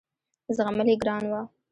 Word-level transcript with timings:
زغمل 0.55 0.87
یې 0.91 0.95
ګران 1.03 1.23
وه. 1.31 1.41